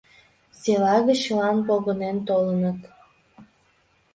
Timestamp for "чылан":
1.25-1.57